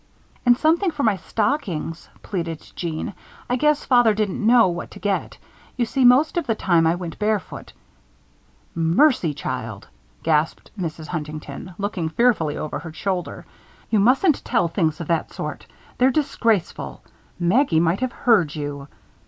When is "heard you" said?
18.11-18.87